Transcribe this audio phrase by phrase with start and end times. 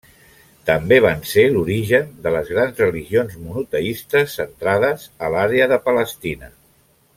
[0.69, 6.53] També van ser l'origen de les grans religions monoteistes, centrades a l'àrea de Palestina.